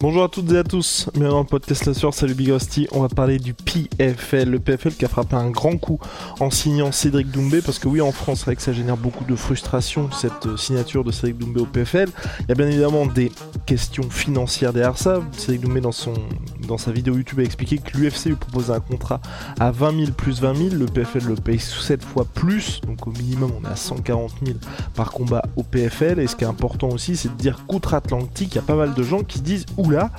[0.00, 2.52] Bonjour à toutes et à tous, bienvenue dans le podcast La Sueur, salut Big
[2.90, 6.00] on va parler du PFL, le PFL qui a frappé un grand coup
[6.40, 9.24] en signant Cédric Doumbé, parce que oui en France c'est vrai que ça génère beaucoup
[9.24, 12.08] de frustration cette euh, signature de Cédric Doumbé au PFL,
[12.40, 13.30] il y a bien évidemment des
[13.66, 16.12] questions financières derrière ça, Cédric Doumbé dans, son,
[16.66, 19.20] dans sa vidéo YouTube a expliqué que l'UFC lui proposait un contrat
[19.60, 23.12] à 20 000 plus 20 000, le PFL le paye 7 fois plus, donc au
[23.12, 24.58] minimum on est à 140 000
[24.96, 28.56] par combat au PFL, et ce qui est important aussi c'est de dire qu'outre-Atlantique, il
[28.56, 30.10] y a pas mal de gens qui se disent oula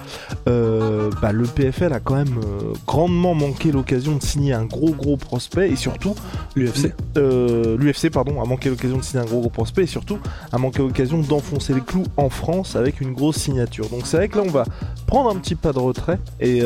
[0.48, 4.92] euh, bah, le PFL a quand même euh, grandement manqué l'occasion de signer un gros
[4.92, 6.16] gros prospect et surtout
[6.56, 6.94] l'UFC.
[7.18, 10.20] Euh, L'UFC pardon a manqué l'occasion de signer un gros gros prospect et surtout
[10.52, 13.90] a manqué l'occasion d'enfoncer les clous en France avec une grosse signature.
[13.90, 14.66] Donc c'est vrai que là on va
[15.08, 16.62] prendre un petit pas de retrait et,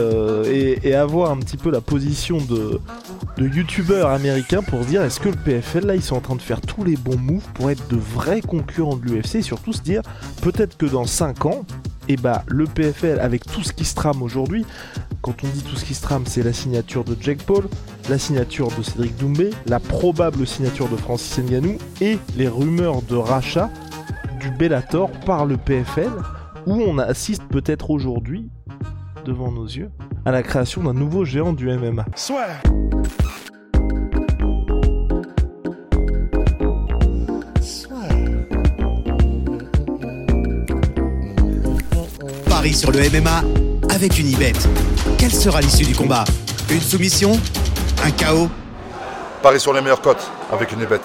[0.84, 2.80] et, avoir un petit peu la position de,
[3.38, 6.36] de youtubeurs américains pour se dire est-ce que le PFL là ils sont en train
[6.36, 9.74] de faire tous les bons moves pour être de vrais concurrents de l'UFC et surtout
[9.74, 10.02] se dire
[10.42, 11.66] peut-être que dans 5 ans
[12.10, 14.66] et bah le PFL avec tout ce qui se trame aujourd'hui,
[15.22, 17.66] quand on dit tout ce qui se trame, c'est la signature de Jake Paul,
[18.10, 23.16] la signature de Cédric Doumbé, la probable signature de Francis Ngannou et les rumeurs de
[23.16, 23.70] rachat
[24.40, 26.12] du Bellator par le PFL,
[26.66, 28.50] où on assiste peut-être aujourd'hui,
[29.26, 29.92] devant nos yeux,
[30.26, 32.06] à la création d'un nouveau géant du MMA.
[42.68, 43.44] Sur le MMA
[43.90, 44.52] avec une Ibet.
[45.18, 46.26] Quelle sera l'issue du combat?
[46.70, 47.32] Une soumission?
[48.04, 48.50] Un chaos?
[49.42, 51.00] Paris sur les meilleures cotes avec une Ibet.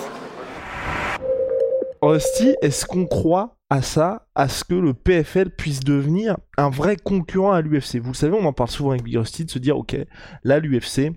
[2.02, 6.96] Rusty, est-ce qu'on croit à ça, à ce que le PFL puisse devenir un vrai
[6.96, 9.60] concurrent à l'UFC Vous le savez, on en parle souvent avec Big Rusty de se
[9.60, 9.96] dire, ok,
[10.42, 11.12] là l'UFC,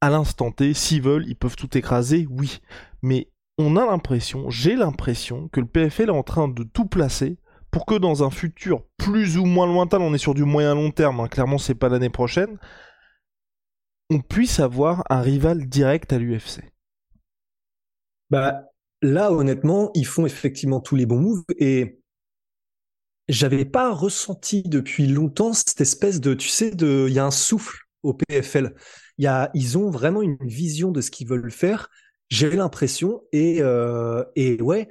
[0.00, 2.58] à l'instant T, s'ils veulent, ils peuvent tout écraser, oui.
[3.00, 7.38] Mais on a l'impression, j'ai l'impression que le PFL est en train de tout placer
[7.76, 10.90] pour que dans un futur plus ou moins lointain, on est sur du moyen long
[10.90, 12.56] terme, hein, clairement c'est pas l'année prochaine,
[14.08, 16.62] on puisse avoir un rival direct à l'UFC.
[18.30, 18.62] Bah
[19.02, 22.00] là honnêtement, ils font effectivement tous les bons moves et
[23.28, 27.30] j'avais pas ressenti depuis longtemps cette espèce de, tu sais, de, il y a un
[27.30, 28.74] souffle au PFL.
[29.18, 31.90] Il y a, ils ont vraiment une vision de ce qu'ils veulent faire.
[32.30, 34.88] J'ai l'impression et euh, et ouais,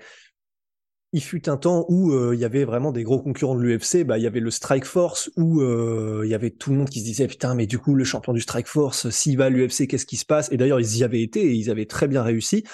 [1.16, 4.04] il fut un temps où euh, il y avait vraiment des gros concurrents de l'UFC.
[4.04, 6.90] Bah, il y avait le Strike Force où euh, il y avait tout le monde
[6.90, 9.50] qui se disait putain, mais du coup, le champion du Strike Force, s'il va à
[9.50, 10.52] l'UFC, qu'est-ce qui se passe?
[10.52, 12.66] Et d'ailleurs, ils y avaient été et ils avaient très bien réussi.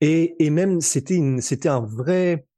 [0.00, 2.48] Et, et même, c'était une, un vrai,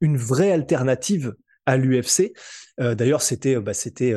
[0.00, 1.34] une vraie alternative
[1.66, 2.32] à l'UFC.
[2.80, 4.14] Euh, d'ailleurs, c'était, bah, c'était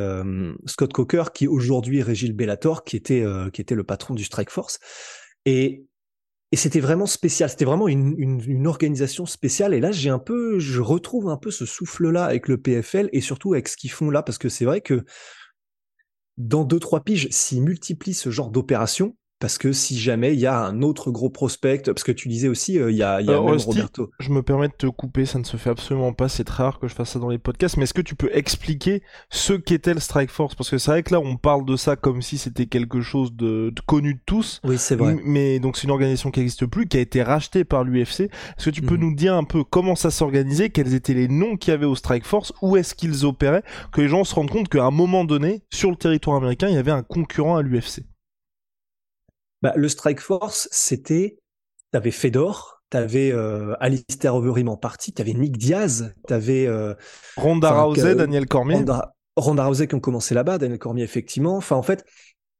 [0.65, 4.49] Scott Coker qui aujourd'hui régit le Bellator, qui était, qui était le patron du Strike
[4.49, 4.79] Force.
[5.45, 5.83] Et
[6.51, 7.49] et c'était vraiment spécial.
[7.49, 9.73] C'était vraiment une, organisation spéciale.
[9.73, 13.21] Et là, j'ai un peu, je retrouve un peu ce souffle-là avec le PFL et
[13.21, 15.05] surtout avec ce qu'ils font là, parce que c'est vrai que
[16.37, 20.45] dans deux trois piges, s'ils multiplient ce genre d'opérations, parce que si jamais il y
[20.45, 23.29] a un autre gros prospect, parce que tu disais aussi, euh, il y a, y
[23.29, 24.11] a même Roberto.
[24.19, 26.79] Je me permets de te couper, ça ne se fait absolument pas, c'est très rare
[26.79, 29.93] que je fasse ça dans les podcasts, mais est-ce que tu peux expliquer ce qu'était
[29.93, 30.55] le Strike Force?
[30.55, 33.33] Parce que c'est vrai que là, on parle de ça comme si c'était quelque chose
[33.33, 34.59] de, connu de tous.
[34.65, 35.15] Oui, c'est vrai.
[35.23, 38.21] Mais donc c'est une organisation qui n'existe plus, qui a été rachetée par l'UFC.
[38.21, 39.01] Est-ce que tu peux mhm.
[39.01, 41.95] nous dire un peu comment ça s'organisait, quels étaient les noms qu'il y avait au
[41.95, 45.23] Strike Force, où est-ce qu'ils opéraient, que les gens se rendent compte qu'à un moment
[45.23, 48.03] donné, sur le territoire américain, il y avait un concurrent à l'UFC
[49.61, 51.37] bah, le Strike Force, c'était,
[51.91, 56.93] t'avais Fedor, t'avais euh, Alistair Overeem en partie, t'avais Nick Diaz, t'avais euh,
[57.37, 61.57] Ronda Rousey, Daniel Cormier, Ronda, Ronda Rousey qui ont commencé là-bas, Daniel Cormier effectivement.
[61.57, 62.05] Enfin en fait,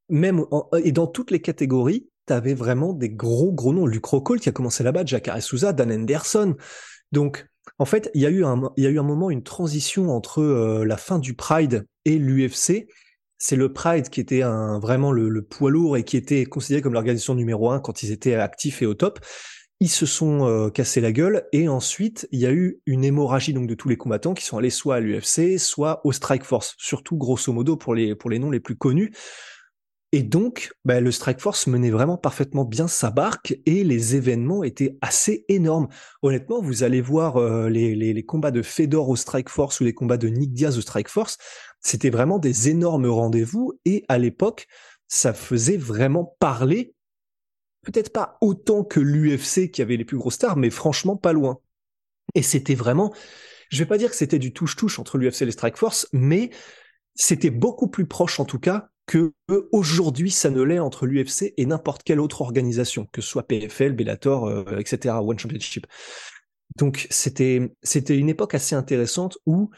[0.09, 0.45] même
[0.83, 3.87] et dans toutes les catégories, t'avais vraiment des gros gros noms.
[3.87, 6.55] Luke Rockhold qui a commencé là-bas, Jacare Souza, Dan Anderson.
[7.11, 7.47] Donc
[7.79, 10.11] en fait, il y a eu un il y a eu un moment une transition
[10.11, 12.87] entre euh, la fin du Pride et l'UFC
[13.39, 16.93] c'est le Pride qui était vraiment le, le, poids lourd et qui était considéré comme
[16.93, 19.19] l'organisation numéro un quand ils étaient actifs et au top.
[19.81, 23.53] Ils se sont euh, cassés la gueule et ensuite il y a eu une hémorragie
[23.53, 26.75] donc de tous les combattants qui sont allés soit à l'UFC, soit au Strike Force,
[26.77, 29.13] surtout grosso modo pour les pour les noms les plus connus.
[30.11, 34.63] Et donc, bah, le Strike Force menait vraiment parfaitement bien sa barque et les événements
[34.63, 35.87] étaient assez énormes.
[36.23, 39.83] Honnêtement, vous allez voir euh, les, les, les, combats de Fedor au Strike Force ou
[39.83, 41.37] les combats de Nick Diaz au Strike Force,
[41.79, 44.67] c'était vraiment des énormes rendez-vous et à l'époque,
[45.07, 46.95] ça faisait vraiment parler.
[47.83, 51.59] Peut-être pas autant que l'UFC qui avait les plus grosses stars, mais franchement pas loin.
[52.33, 53.13] Et c'était vraiment,
[53.69, 56.49] je vais pas dire que c'était du touche-touche entre l'UFC et les Strike Force, mais
[57.13, 59.33] c'était beaucoup plus proche en tout cas que
[59.71, 63.93] aujourd'hui ça ne l'est entre l'UFC et n'importe quelle autre organisation, que ce soit PFL,
[63.93, 65.87] Bellator, euh, etc., One Championship.
[66.77, 67.57] Donc c'était
[68.09, 69.71] une époque assez intéressante où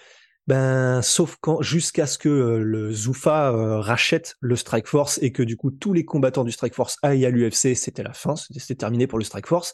[0.48, 5.32] ben sauf quand jusqu'à ce que euh, le Zoufa euh, rachète le Strike Force et
[5.32, 8.36] que du coup tous les combattants du Strike Force aillent à l'UFC, c'était la fin,
[8.36, 9.74] c'était terminé pour le Strike Force.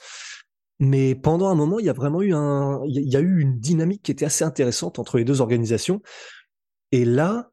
[0.80, 5.00] Mais pendant un moment, il y a vraiment eu une dynamique qui était assez intéressante
[5.00, 6.04] entre les deux organisations.
[6.92, 7.50] Et là,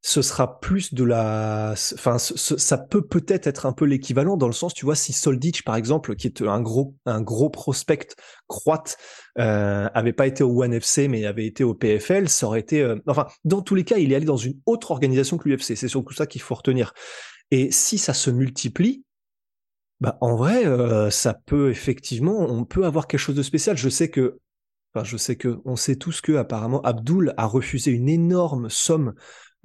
[0.00, 4.52] ce sera plus de la, enfin, ça peut peut-être être un peu l'équivalent dans le
[4.52, 8.08] sens, tu vois, si Soldich par exemple, qui est un gros, un gros prospect
[8.46, 8.96] croate,
[9.38, 12.80] euh, avait pas été au One FC mais avait été au PFL, ça aurait été,
[12.80, 15.74] euh, enfin, dans tous les cas, il est allé dans une autre organisation que l'UFC.
[15.76, 16.92] C'est surtout ça qu'il faut retenir.
[17.50, 19.04] Et si ça se multiplie,
[20.00, 23.76] bah en vrai, euh, ça peut effectivement, on peut avoir quelque chose de spécial.
[23.76, 24.38] Je sais que
[24.94, 29.14] Enfin, je sais que on sait tous que apparemment Abdul a refusé une énorme somme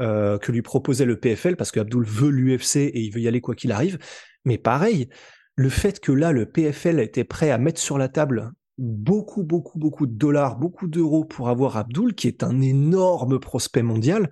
[0.01, 3.27] euh, que lui proposait le PFL, parce que Abdul veut l'UFC et il veut y
[3.27, 3.99] aller quoi qu'il arrive.
[4.45, 5.09] Mais pareil,
[5.55, 9.77] le fait que là, le PFL était prêt à mettre sur la table beaucoup, beaucoup,
[9.77, 14.31] beaucoup de dollars, beaucoup d'euros pour avoir Abdul, qui est un énorme prospect mondial,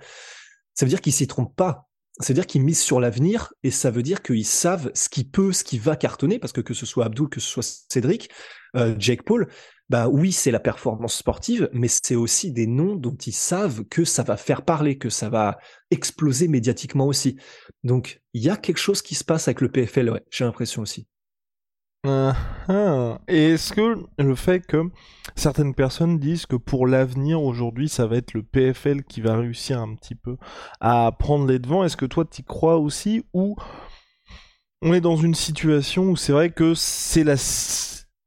[0.73, 1.89] ça veut dire qu'il s'y trompe pas.
[2.19, 5.23] Ça veut dire qu'ils misent sur l'avenir et ça veut dire qu'ils savent ce qui
[5.23, 8.29] peut, ce qui va cartonner, parce que que ce soit Abdul, que ce soit Cédric,
[8.75, 9.47] euh, Jake Paul,
[9.89, 14.05] bah oui, c'est la performance sportive, mais c'est aussi des noms dont ils savent que
[14.05, 15.57] ça va faire parler, que ça va
[15.89, 17.35] exploser médiatiquement aussi.
[17.83, 20.81] Donc, il y a quelque chose qui se passe avec le PFL, ouais, j'ai l'impression
[20.81, 21.07] aussi.
[22.03, 22.33] Uh
[23.27, 24.89] Et est-ce que le fait que
[25.35, 29.79] certaines personnes disent que pour l'avenir aujourd'hui ça va être le PFL qui va réussir
[29.79, 30.37] un petit peu
[30.79, 33.55] à prendre les devants, est-ce que toi t'y crois aussi ou
[34.81, 37.37] on est dans une situation où c'est vrai que c'est la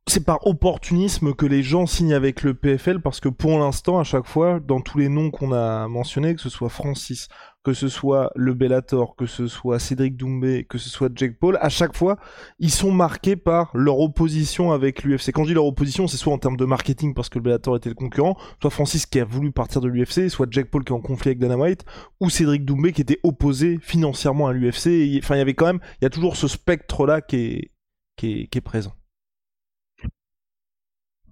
[0.07, 4.05] c'est par opportunisme que les gens signent avec le PFL parce que pour l'instant, à
[4.05, 7.29] chaque fois, dans tous les noms qu'on a mentionnés, que ce soit Francis,
[7.65, 11.59] que ce soit le Bellator, que ce soit Cédric Doumbé, que ce soit Jake Paul,
[11.61, 12.19] à chaque fois,
[12.59, 15.33] ils sont marqués par leur opposition avec l'UFC.
[15.33, 17.77] Quand je dis leur opposition, c'est soit en termes de marketing parce que le Bellator
[17.77, 20.93] était le concurrent, soit Francis qui a voulu partir de l'UFC, soit Jake Paul qui
[20.93, 21.85] est en conflit avec Dana White,
[22.21, 25.19] ou Cédric Doumbé qui était opposé financièrement à l'UFC.
[25.19, 27.71] Enfin, il y avait quand même, il y a toujours ce spectre-là qui est,
[28.17, 28.93] qui est, qui est présent.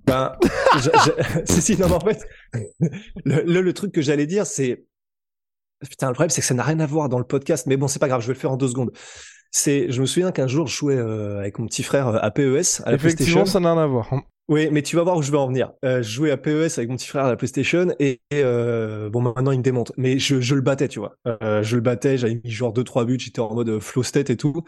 [0.06, 0.36] Ben,
[1.44, 2.26] si, si, non, mais en fait,
[3.24, 4.84] le, truc que j'allais dire, c'est,
[5.88, 7.88] putain, le problème, c'est que ça n'a rien à voir dans le podcast, mais bon,
[7.88, 8.92] c'est pas grave, je vais le faire en deux secondes.
[9.50, 12.30] C'est, je me souviens qu'un jour, je jouais euh, avec mon petit frère euh, à
[12.30, 14.10] PES, à la Effectivement, ça n'a rien à voir.
[14.48, 15.72] Oui, mais tu vas voir où je vais en venir.
[15.84, 19.20] Euh, je jouais à PES avec mon petit frère à la PlayStation et, euh, bon
[19.20, 19.92] maintenant il me démonte.
[19.96, 21.16] Mais je, je le battais, tu vois.
[21.24, 24.36] Je le battais, j'avais mis genre deux trois buts, j'étais en mode flow state et
[24.36, 24.62] tout.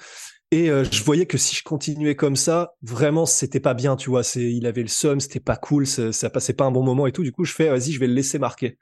[0.51, 4.23] Et je voyais que si je continuais comme ça, vraiment, c'était pas bien, tu vois.
[4.23, 7.07] C'est, il avait le seum, c'était pas cool, ça, ça, passait pas un bon moment
[7.07, 7.25] et tout.
[7.25, 8.79] Du coup, je fais, vas-y, je vais le laisser marquer.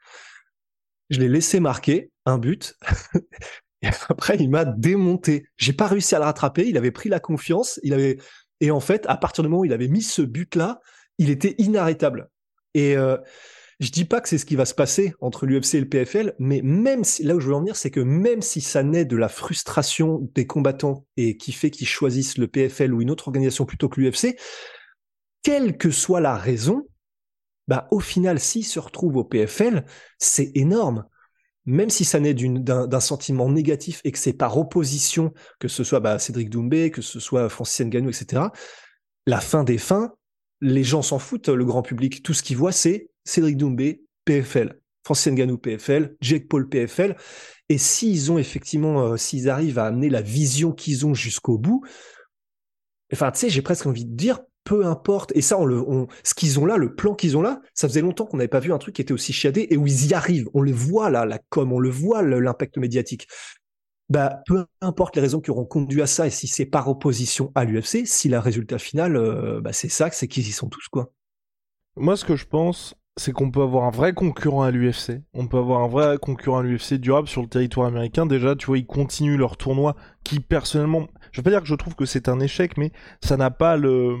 [1.13, 2.75] Je l'ai laissé marquer un but.
[3.83, 5.45] et après, il m'a démonté.
[5.57, 6.67] J'ai pas réussi à le rattraper.
[6.67, 7.79] Il avait pris la confiance.
[7.83, 8.17] Il avait,
[8.61, 10.81] et en fait, à partir du moment où il avait mis ce but-là,
[11.19, 12.29] il était inarrêtable.
[12.73, 13.17] Et euh,
[13.79, 16.33] je dis pas que c'est ce qui va se passer entre l'UFC et le PFL,
[16.39, 19.05] mais même si, là où je veux en venir, c'est que même si ça naît
[19.05, 23.27] de la frustration des combattants et qui fait qu'ils choisissent le PFL ou une autre
[23.27, 24.35] organisation plutôt que l'UFC,
[25.43, 26.87] quelle que soit la raison,
[27.67, 29.85] bah au final, s'ils se retrouvent au PFL,
[30.17, 31.05] c'est énorme.
[31.65, 36.01] Même si ça naît d'un sentiment négatif et que c'est par opposition, que ce soit
[36.01, 38.43] bah, Cédric Doumbé, que ce soit Francis Ngannou, etc.,
[39.25, 40.13] la fin des fins,
[40.59, 42.21] les gens s'en foutent, le grand public.
[42.21, 47.15] Tout ce qu'ils voient, c'est Cédric Doumbé, PFL, Francis Ngannou, PFL, Jake Paul, PFL.
[47.69, 51.81] Et s'ils ont effectivement, euh, s'ils arrivent à amener la vision qu'ils ont jusqu'au bout,
[53.13, 55.31] enfin, tu sais, j'ai presque envie de dire, peu importe.
[55.35, 55.83] Et ça, on le,
[56.23, 58.59] ce qu'ils ont là, le plan qu'ils ont là, ça faisait longtemps qu'on n'avait pas
[58.59, 60.49] vu un truc qui était aussi chiadé et où ils y arrivent.
[60.53, 63.27] On le voit là, la com, on le voit l'impact médiatique.
[64.09, 67.51] Bah, peu importe les raisons qui auront conduit à ça et si c'est par opposition
[67.55, 70.87] à l'UFC, si la résultat final, euh, bah, c'est ça, c'est qu'ils y sont tous
[70.87, 71.11] quoi.
[71.95, 75.21] Moi, ce que je pense, c'est qu'on peut avoir un vrai concurrent à l'UFC.
[75.33, 78.25] On peut avoir un vrai concurrent à l'UFC durable sur le territoire américain.
[78.25, 81.75] Déjà, tu vois, ils continuent leur tournoi qui, personnellement, je veux pas dire que je
[81.75, 84.15] trouve que c'est un échec, mais ça n'a pas le.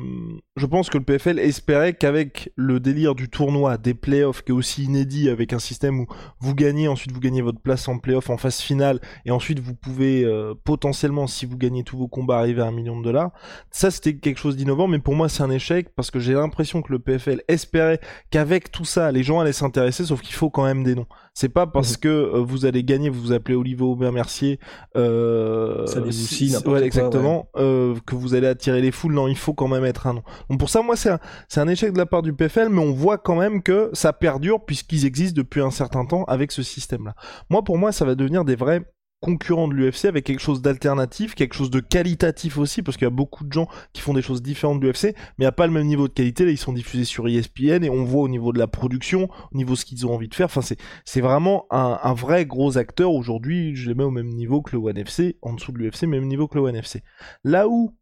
[0.55, 4.55] Je pense que le PFL espérait qu'avec le délire du tournoi, des playoffs, qui est
[4.55, 6.07] aussi inédit, avec un système où
[6.41, 9.73] vous gagnez, ensuite vous gagnez votre place en playoff en phase finale, et ensuite vous
[9.73, 13.31] pouvez euh, potentiellement, si vous gagnez tous vos combats, arriver à un million de dollars.
[13.71, 16.83] Ça, c'était quelque chose d'innovant, mais pour moi, c'est un échec parce que j'ai l'impression
[16.83, 20.65] que le PFL espérait qu'avec tout ça, les gens allaient s'intéresser, sauf qu'il faut quand
[20.65, 21.07] même des noms.
[21.33, 22.01] C'est pas parce mmh.
[22.01, 24.59] que euh, vous allez gagner, vous vous appelez Olivier Aubert Mercier,
[24.95, 29.13] euh, ça ouais, exactement, euh, que vous allez attirer les foules.
[29.13, 30.23] Non, il faut quand même être un nom.
[30.49, 31.09] Donc pour ça, moi, c'est
[31.57, 34.65] un, échec de la part du PFL, mais on voit quand même que ça perdure
[34.65, 37.15] puisqu'ils existent depuis un certain temps avec ce système-là.
[37.49, 38.83] Moi, pour moi, ça va devenir des vrais
[39.23, 43.07] concurrent de l'UFC avec quelque chose d'alternatif, quelque chose de qualitatif aussi, parce qu'il y
[43.07, 45.53] a beaucoup de gens qui font des choses différentes de l'UFC, mais il n'y a
[45.53, 46.43] pas le même niveau de qualité.
[46.43, 49.57] Là, ils sont diffusés sur ESPN et on voit au niveau de la production, au
[49.57, 50.47] niveau de ce qu'ils ont envie de faire.
[50.47, 53.13] Enfin, c'est, vraiment un, vrai gros acteur.
[53.13, 56.03] Aujourd'hui, je les mets au même niveau que le One FC, en dessous de l'UFC,
[56.03, 57.01] même niveau que le One FC.
[57.45, 57.95] Là où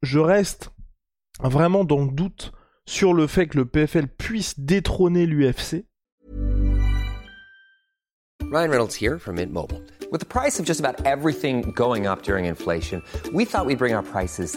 [0.00, 0.70] je reste
[1.42, 2.52] vraiment dans le doute
[2.86, 5.86] sur le fait que le PFL puisse détrôner l'UFC.
[8.50, 9.82] Ryan Reynolds here from Mint Mobile.
[10.12, 13.94] With the price of just about everything going up during inflation, we thought we'd bring
[13.94, 14.56] our prices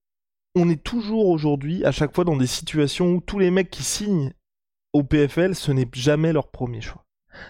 [0.55, 3.83] on est toujours aujourd'hui à chaque fois dans des situations où tous les mecs qui
[3.83, 4.33] signent
[4.93, 7.05] au PFL, ce n'est jamais leur premier choix.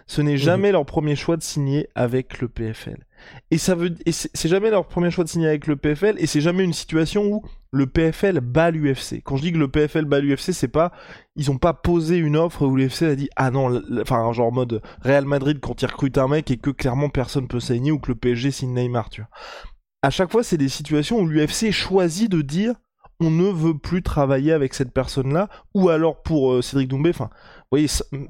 [0.05, 0.37] Ce n'est mhm.
[0.37, 3.03] jamais leur premier choix de signer avec le PFL.
[3.49, 6.41] Et ça veut, c'est jamais leur premier choix de signer avec le PFL, et c'est
[6.41, 9.21] jamais une situation où le PFL bat l'UFC.
[9.23, 10.91] Quand je dis que le PFL bat l'UFC, c'est pas,
[11.35, 14.81] ils ont pas posé une offre où l'UFC a dit, ah non, enfin, genre mode
[15.01, 18.11] Real Madrid quand ils recrutent un mec et que clairement personne peut signer ou que
[18.11, 19.29] le PSG signe Neymar, tu vois
[20.01, 22.73] à chaque fois, c'est des situations où l'UFC choisit de dire
[23.21, 27.29] on ne veut plus travailler avec cette personne-là, ou alors pour euh, Cédric Doumbé, enfin,
[27.71, 27.87] vous voyez,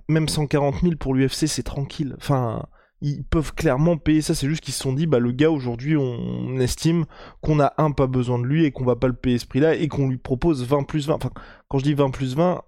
[0.10, 2.14] même 140 000 pour l'UFC, c'est tranquille.
[2.18, 2.66] Enfin,
[3.00, 5.96] ils peuvent clairement payer ça, c'est juste qu'ils se sont dit, bah le gars aujourd'hui,
[5.96, 7.06] on, estime
[7.42, 9.76] qu'on a un, pas besoin de lui, et qu'on va pas le payer ce prix-là,
[9.76, 11.16] et qu'on lui propose 20 plus 20.
[11.16, 11.32] Enfin,
[11.70, 12.62] quand je dis 20 plus 20,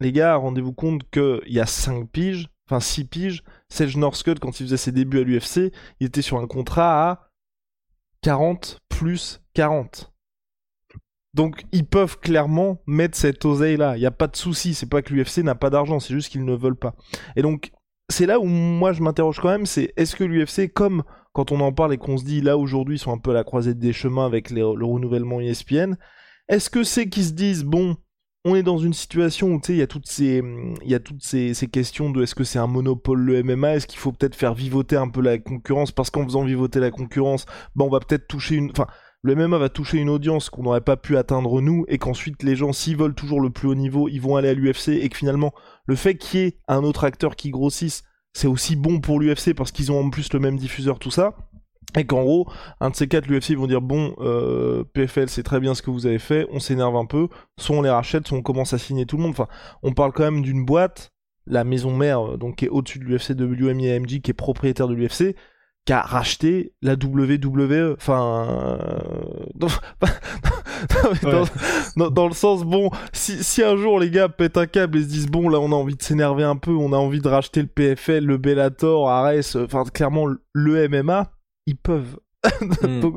[0.00, 4.60] les gars, rendez-vous compte qu'il y a 5 piges, enfin 6 piges, Serge Northcutt, quand
[4.60, 7.30] il faisait ses débuts à l'UFC, il était sur un contrat à
[8.20, 10.13] 40 plus 40.
[11.34, 14.88] Donc ils peuvent clairement mettre cette oseille là, il n'y a pas de souci, c'est
[14.88, 16.94] pas que l'UFC n'a pas d'argent, c'est juste qu'ils ne veulent pas.
[17.36, 17.72] Et donc
[18.08, 21.60] c'est là où moi je m'interroge quand même, c'est est-ce que l'UFC, comme quand on
[21.60, 23.74] en parle et qu'on se dit là aujourd'hui ils sont un peu à la croisée
[23.74, 25.96] des chemins avec le renouvellement ESPN,
[26.48, 27.96] est-ce que c'est qu'ils se disent bon,
[28.44, 32.22] on est dans une situation où tu sais il y a toutes ces questions de
[32.22, 35.22] est-ce que c'est un monopole le MMA est-ce qu'il faut peut-être faire vivoter un peu
[35.22, 35.90] la concurrence?
[35.90, 38.70] Parce qu'en faisant vivoter la concurrence bah on va peut-être toucher une
[39.24, 42.56] le MMA va toucher une audience qu'on n'aurait pas pu atteindre nous et qu'ensuite les
[42.56, 45.16] gens s'ils veulent toujours le plus haut niveau ils vont aller à l'UFC et que
[45.16, 45.52] finalement
[45.86, 48.04] le fait qu'il y ait un autre acteur qui grossisse
[48.34, 51.34] c'est aussi bon pour l'UFC parce qu'ils ont en plus le même diffuseur tout ça
[51.96, 52.48] et qu'en gros,
[52.80, 55.90] un de ces quatre, l'UFC, vont dire bon, euh, PFL, c'est très bien ce que
[55.90, 58.78] vous avez fait, on s'énerve un peu, soit on les rachète, soit on commence à
[58.78, 59.32] signer tout le monde.
[59.32, 59.46] Enfin,
[59.84, 61.12] on parle quand même d'une boîte,
[61.46, 64.88] la maison mère, euh, donc qui est au-dessus de l'UFC, WMI AMG, qui est propriétaire
[64.88, 65.36] de l'UFC,
[65.84, 67.94] qui a racheté la WWE.
[67.96, 68.98] Enfin, euh,
[71.96, 75.02] dans, dans, le sens, bon, si, si un jour les gars pètent un câble et
[75.02, 77.28] se disent bon, là on a envie de s'énerver un peu, on a envie de
[77.28, 81.30] racheter le PFL, le Bellator, Ares, enfin clairement le MMA
[81.66, 82.18] ils peuvent.
[82.82, 83.16] Hmm.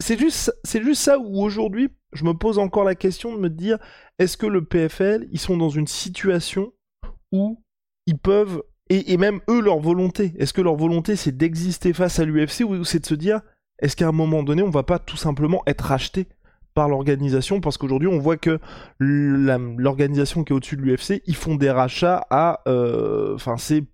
[0.00, 3.48] c'est juste, c'est juste ça où aujourd'hui, je me pose encore la question de me
[3.48, 3.78] dire,
[4.18, 6.72] est-ce que le PFL, ils sont dans une situation
[7.30, 7.62] où
[8.06, 12.24] ils peuvent, et, même eux, leur volonté, est-ce que leur volonté c'est d'exister face à
[12.24, 13.40] l'UFC ou c'est de se dire,
[13.80, 16.26] est-ce qu'à un moment donné, on va pas tout simplement être racheté
[16.74, 17.60] par l'organisation?
[17.60, 18.58] Parce qu'aujourd'hui on voit que
[18.98, 23.84] l'organisation qui est au-dessus de l'UFC ils font des rachats à euh, enfin c'est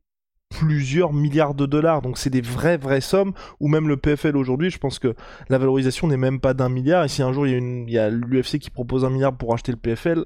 [0.48, 2.02] plusieurs milliards de dollars.
[2.02, 3.32] Donc c'est des vraies, vraies sommes.
[3.60, 5.14] Ou même le PFL aujourd'hui, je pense que
[5.48, 7.04] la valorisation n'est même pas d'un milliard.
[7.04, 9.78] Et si un jour il y a, l'UFC qui propose un milliard pour acheter le
[9.78, 10.24] PFL,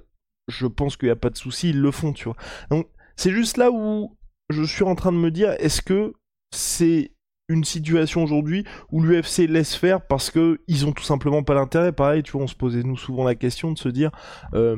[0.48, 2.36] je pense qu'il n'y a pas de souci, ils le font, tu vois.
[2.70, 2.86] Donc
[3.16, 4.16] c'est juste là où
[4.50, 6.12] je suis en train de me dire, est-ce que
[6.52, 7.12] c'est
[7.48, 11.92] une situation aujourd'hui où l'UFC laisse faire parce que ils ont tout simplement pas l'intérêt?
[11.92, 14.10] Pareil, tu vois, on se posait nous souvent la question de se dire,
[14.54, 14.76] euh,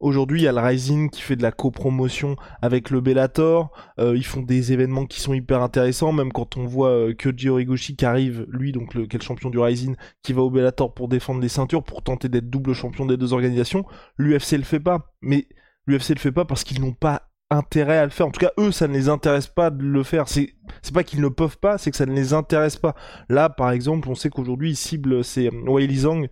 [0.00, 3.70] Aujourd'hui, il y a le Rising qui fait de la copromotion avec le Bellator.
[3.98, 7.50] Euh, ils font des événements qui sont hyper intéressants, même quand on voit euh, Kyoji
[7.50, 11.08] Horiguchi qui arrive, lui, donc le, quel champion du Rising, qui va au Bellator pour
[11.08, 13.84] défendre les ceintures, pour tenter d'être double champion des deux organisations.
[14.16, 15.12] L'UFC le fait pas.
[15.20, 15.48] Mais
[15.86, 18.26] l'UFC le fait pas parce qu'ils n'ont pas intérêt à le faire.
[18.26, 20.28] En tout cas, eux, ça ne les intéresse pas de le faire.
[20.28, 22.94] C'est, c'est pas qu'ils ne peuvent pas, c'est que ça ne les intéresse pas.
[23.28, 26.28] Là, par exemple, on sait qu'aujourd'hui, ils ciblent c'est Wei Zhang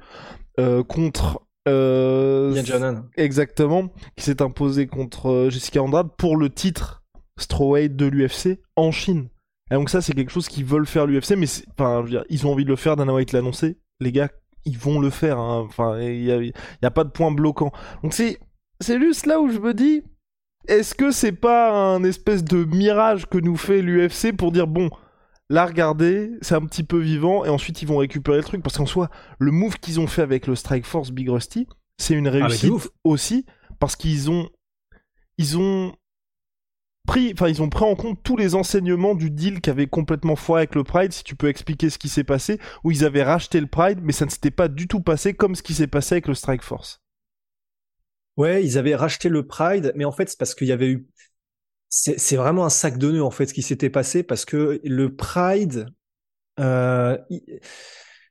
[0.59, 2.55] euh, contre euh,
[3.17, 7.03] exactement, qui s'est imposé contre euh, Jessica Andrade pour le titre
[7.39, 9.29] strawweight de l'UFC en Chine.
[9.71, 12.65] Et donc ça, c'est quelque chose qu'ils veulent faire l'UFC, mais enfin, ils ont envie
[12.65, 12.97] de le faire.
[12.97, 13.79] Dana White l'a annoncé.
[14.01, 14.31] Les gars,
[14.65, 15.39] ils vont le faire.
[15.39, 15.67] Hein.
[15.69, 17.71] Enfin, il y, a, pas de point bloquant.
[18.03, 18.39] Donc c'est,
[18.81, 20.03] c'est juste là où je me dis,
[20.69, 24.91] est-ce que c'est pas un espèce de mirage que nous fait l'UFC pour dire bon,
[25.49, 28.63] là regardez, c'est un petit peu vivant et ensuite ils vont récupérer le truc?
[28.63, 32.15] Parce qu'en soi, le move qu'ils ont fait avec le Strike Force Big Rusty, c'est
[32.15, 32.73] une ah, réussite
[33.03, 33.47] aussi
[33.81, 34.49] parce qu'ils ont
[35.39, 35.95] ils ont
[37.07, 40.37] pris enfin ils ont pris en compte tous les enseignements du deal qui avait complètement
[40.37, 43.23] foiré avec le Pride, si tu peux expliquer ce qui s'est passé où ils avaient
[43.23, 45.87] racheté le Pride mais ça ne s'était pas du tout passé comme ce qui s'est
[45.87, 47.01] passé avec le Strike Force.
[48.39, 51.09] Ouais, ils avaient racheté le Pride, mais en fait, c'est parce qu'il y avait eu.
[51.91, 55.17] C'est vraiment un sac de nœuds, en fait, ce qui s'était passé, parce que le
[55.17, 55.89] Pride.
[56.61, 57.19] Euh,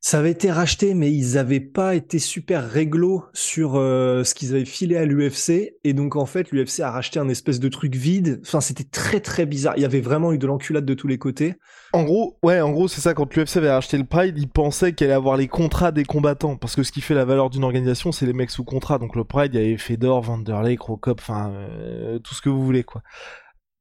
[0.01, 4.53] ça avait été racheté, mais ils n'avaient pas été super réglo sur euh, ce qu'ils
[4.53, 5.75] avaient filé à l'UFC.
[5.83, 8.39] Et donc, en fait, l'UFC a racheté un espèce de truc vide.
[8.43, 9.73] Enfin, c'était très, très bizarre.
[9.77, 11.55] Il y avait vraiment eu de l'enculade de tous les côtés.
[11.93, 13.13] En gros, ouais, en gros, c'est ça.
[13.13, 16.57] Quand l'UFC avait racheté le Pride, ils pensaient qu'elle allait avoir les contrats des combattants.
[16.57, 18.99] Parce que ce qui fait la valeur d'une organisation, c'est les mecs sous contrat.
[18.99, 22.63] Donc, le Pride, il y avait Fedor, Vanderlei, Krokop, enfin, euh, tout ce que vous
[22.63, 23.01] voulez, quoi.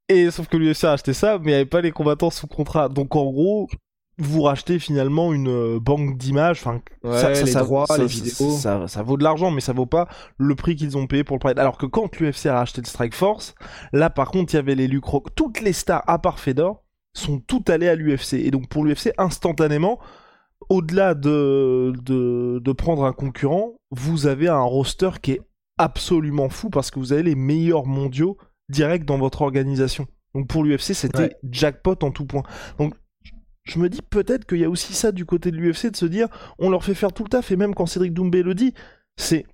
[0.09, 2.47] Et sauf que l'UFC a acheté ça, mais il n'y avait pas les combattants sous
[2.47, 2.89] contrat.
[2.89, 3.69] Donc en gros,
[4.19, 6.61] vous rachetez finalement une euh, banque d'images.
[6.65, 8.51] Enfin, ça, les droits, les vidéos.
[8.57, 10.09] Ça, vaut de l'argent, mais ça vaut pas
[10.39, 11.59] le prix qu'ils ont payé pour le Pride.
[11.59, 13.55] Alors que quand l'UFC a racheté le Strike Force,
[13.93, 15.23] là par contre, il y avait les Lucro.
[15.35, 16.83] Toutes les stars, à part Fedor,
[17.13, 18.35] sont toutes allées à l'UFC.
[18.35, 19.99] Et donc pour l'UFC, instantanément,
[20.71, 25.41] au-delà de, de, de prendre un concurrent, vous avez un roster qui est
[25.79, 28.39] absolument fou parce que vous avez les meilleurs mondiaux
[28.71, 30.07] direct dans votre organisation.
[30.35, 32.43] Donc pour l'UFC, c'était jackpot en tout point.
[32.79, 32.95] Donc
[33.67, 36.07] je me dis peut-être qu'il y a aussi ça du côté de l'UFC de se
[36.07, 38.75] dire on leur fait faire tout le taf et même quand Cédric Doumbé le dit,
[39.17, 39.45] c'est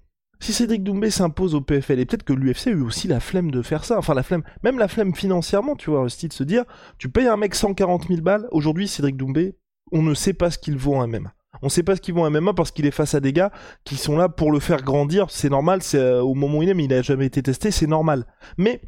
[0.41, 3.51] si Cédric Doumbé s'impose au PFL et peut-être que l'UFC a eu aussi la flemme
[3.51, 6.43] de faire ça, enfin la flemme, même la flemme financièrement, tu vois, aussi de se
[6.43, 6.65] dire
[6.99, 9.57] tu payes un mec 140 000 balles, aujourd'hui Cédric Doumbé,
[9.93, 11.33] on ne sait pas ce qu'il vaut en MMA.
[11.61, 13.33] On ne sait pas ce qu'il vaut en MMA parce qu'il est face à des
[13.33, 13.53] gars
[13.85, 16.69] qui sont là pour le faire grandir, c'est normal, c'est euh, au moment où il
[16.69, 18.27] est, mais il a jamais été testé, c'est normal.
[18.59, 18.81] Mais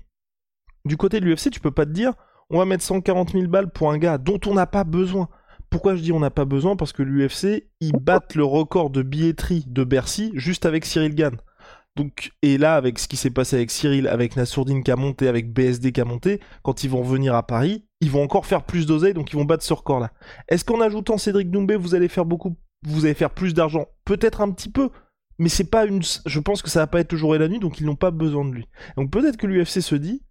[0.84, 2.14] du côté de l'UFC, tu peux pas te dire
[2.50, 5.28] on va mettre 140 000 balles pour un gars dont on n'a pas besoin.
[5.70, 6.76] Pourquoi je dis on n'a pas besoin?
[6.76, 11.36] Parce que l'UFC, ils battent le record de billetterie de Bercy juste avec Cyril Gann.
[11.96, 15.28] Donc, et là, avec ce qui s'est passé avec Cyril, avec Nassourdine qui a monté,
[15.28, 18.64] avec BSD qui a monté, quand ils vont venir à Paris, ils vont encore faire
[18.64, 20.10] plus d'oseille, donc ils vont battre ce record-là.
[20.48, 23.86] Est-ce qu'en ajoutant Cédric Doumbé, vous allez faire beaucoup, vous allez faire plus d'argent?
[24.04, 24.90] Peut-être un petit peu,
[25.38, 27.60] mais c'est pas une, je pense que ça va pas être toujours et la nuit,
[27.60, 28.66] donc ils n'ont pas besoin de lui.
[28.96, 30.22] Donc peut-être que l'UFC se dit,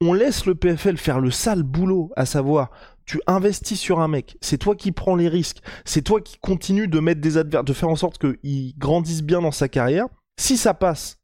[0.00, 2.70] on laisse le PFL faire le sale boulot, à savoir,
[3.04, 6.88] tu investis sur un mec, c'est toi qui prends les risques, c'est toi qui continues
[6.88, 10.06] de mettre des adversaires, de faire en sorte qu'il grandisse bien dans sa carrière.
[10.38, 11.18] Si ça passe,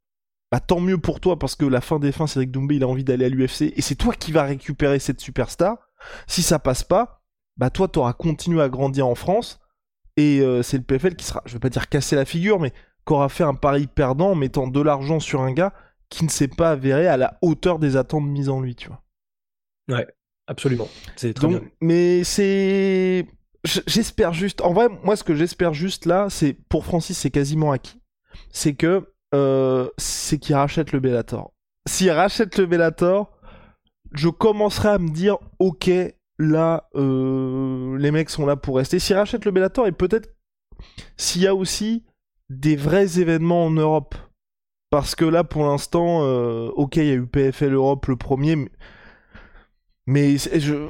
[0.51, 2.89] bah tant mieux pour toi parce que la fin des fins, Cédric Doumbé, il a
[2.89, 5.79] envie d'aller à l'UFC et c'est toi qui vas récupérer cette superstar.
[6.27, 7.23] Si ça passe pas,
[7.57, 9.61] bah toi, t'auras continué à grandir en France
[10.17, 12.73] et euh, c'est le PFL qui sera, je vais pas dire casser la figure, mais
[13.05, 15.73] qu'aura fait un pari perdant en mettant de l'argent sur un gars
[16.14, 19.03] qui ne s'est pas avéré à la hauteur des attentes mises en lui, tu vois.
[19.88, 20.07] Ouais,
[20.46, 20.88] absolument.
[21.16, 21.61] C'est très bien.
[21.81, 23.27] Mais c'est.
[23.64, 24.61] J'espère juste.
[24.61, 28.00] En vrai, moi, ce que j'espère juste là, c'est pour Francis, c'est quasiment acquis.
[28.50, 31.53] C'est que euh, c'est qu'il rachète le Bellator.
[31.88, 33.37] S'il rachète le Bellator,
[34.12, 35.90] je commencerai à me dire, ok,
[36.38, 39.00] là, euh, les mecs sont là pour rester.
[39.00, 40.33] S'il rachète le Bellator et peut-être
[41.16, 42.05] s'il y a aussi
[42.50, 44.14] des vrais événements en Europe
[44.95, 48.71] parce que là, pour l'instant, euh, ok, il y a eu PFL Europe le premier,
[50.07, 50.89] mais, je,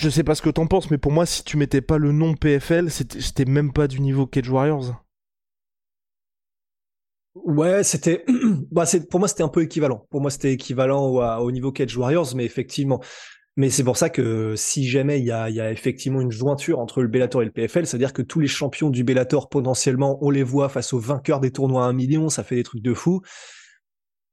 [0.00, 2.10] je sais pas ce que t'en penses, mais pour moi, si tu mettais pas le
[2.10, 5.00] nom PFL, c'était même pas du niveau Cage Warriors.
[7.36, 8.24] Ouais, c'était,
[8.72, 10.08] bah, pour moi, c'était un peu équivalent.
[10.10, 13.00] Pour moi, c'était équivalent au, au, niveau Cage Warriors, mais effectivement.
[13.56, 17.08] Mais c'est pour ça que si jamais il y a, effectivement une jointure entre le
[17.08, 20.68] Bellator et le PFL, c'est-à-dire que tous les champions du Bellator, potentiellement, on les voit
[20.68, 23.22] face aux vainqueurs des tournois à 1 million, ça fait des trucs de fou.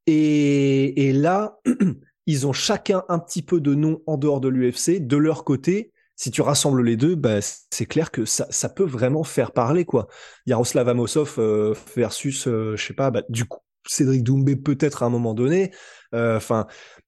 [0.07, 1.57] Et, là,
[2.25, 4.99] ils ont chacun un petit peu de nom en dehors de l'UFC.
[4.99, 9.23] De leur côté, si tu rassembles les deux, bah, c'est clair que ça, peut vraiment
[9.23, 9.85] faire parler.
[9.85, 10.07] quoi.
[10.47, 15.05] Yaroslav Amosov euh, versus, euh, je sais pas, bah, du coup, Cédric Doumbé peut-être à
[15.05, 15.71] un moment donné.
[16.13, 17.02] Enfin, tu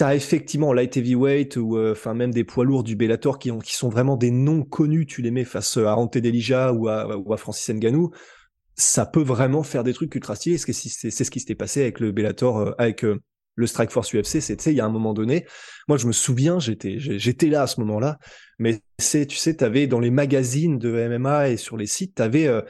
[0.00, 3.74] as effectivement light heavyweight ou enfin même des poids lourds du Bellator qui, ont, qui
[3.74, 5.06] sont vraiment des noms connus.
[5.06, 8.10] Tu les mets face à Ante Delija ou à, Francis Ngannou
[8.74, 10.56] ça peut vraiment faire des trucs ultra stylés.
[10.56, 13.04] C'est ce qui s'était passé avec le Bellator, avec
[13.54, 15.46] le Strike Force UFC, il y a un moment donné,
[15.88, 18.18] moi je me souviens, j'étais, là à ce moment-là,
[18.58, 22.22] mais tu sais, tu avais dans les magazines de MMA et sur les sites, tu
[22.22, 22.62] avais euh,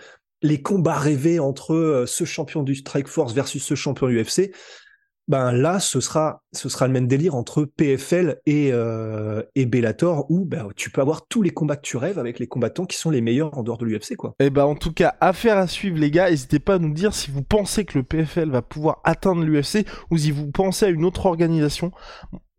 [0.43, 4.53] les combats rêvés entre euh, ce champion du Strike Force versus ce champion UFC
[5.29, 10.27] ben là, ce sera, ce sera le même délire entre PFL et, euh, et Bellator,
[10.31, 12.97] où ben, tu peux avoir tous les combats que tu rêves avec les combattants qui
[12.97, 14.17] sont les meilleurs en dehors de l'UFC.
[14.17, 14.35] quoi.
[14.41, 16.93] Et eh ben en tout cas, affaire à suivre les gars, n'hésitez pas à nous
[16.93, 20.87] dire si vous pensez que le PFL va pouvoir atteindre l'UFC ou si vous pensez
[20.87, 21.93] à une autre organisation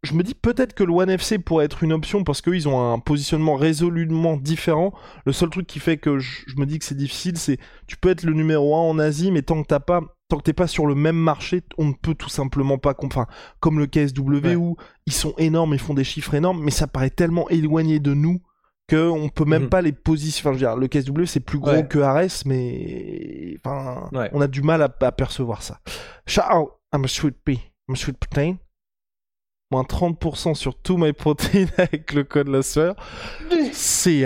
[0.04, 2.93] je me dis peut-être que le One FC pourrait être une option parce qu'ils ont
[2.93, 4.93] un positionnement résolument différent.
[5.26, 8.10] Le seul truc qui fait que je, me dis que c'est difficile, c'est tu peux
[8.10, 10.02] être le numéro 1 en Asie, mais tant que t'as pas
[10.33, 13.27] tant que t'es pas sur le même marché, on ne peut tout simplement pas, enfin,
[13.59, 17.11] comme le KSW où ils sont énormes, ils font des chiffres énormes, mais ça paraît
[17.11, 18.41] tellement éloigné de nous
[18.87, 19.69] que on peut même mhm.
[19.69, 20.49] pas les positionner.
[20.49, 24.47] Enfin, je veux dire, le KSW c'est plus gros que Ares, mais enfin, on a
[24.47, 25.79] du mal à, percevoir ça.
[26.25, 28.55] Ciao, I'm a sweet pea, I'm a sweet protein.
[29.69, 32.95] Moins 30% sur tout my protein avec le code la sueur.
[33.71, 34.25] See